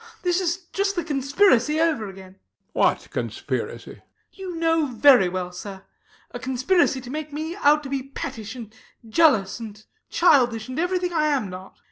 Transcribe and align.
This 0.23 0.41
is 0.41 0.65
just 0.73 0.95
the 0.95 1.03
conspiracy 1.03 1.79
over 1.79 2.09
again. 2.09 2.31
HECTOR. 2.33 2.69
What 2.73 3.07
conspiracy? 3.11 3.89
RANDALL. 3.91 4.05
You 4.33 4.55
know 4.55 4.85
very 4.87 5.29
well, 5.29 5.51
sir. 5.51 5.83
A 6.31 6.39
conspiracy 6.39 6.99
to 7.01 7.11
make 7.11 7.31
me 7.31 7.55
out 7.57 7.83
to 7.83 7.89
be 7.89 8.01
pettish 8.01 8.55
and 8.55 8.73
jealous 9.07 9.59
and 9.59 9.85
childish 10.09 10.67
and 10.69 10.79
everything 10.79 11.13
I 11.13 11.27
am 11.27 11.51
not. 11.51 11.77